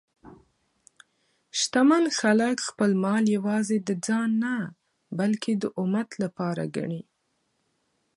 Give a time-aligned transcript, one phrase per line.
[1.59, 4.53] شتمن خلک خپل مال یوازې د ځان نه،
[5.19, 7.01] بلکې د امت لپاره ګڼي.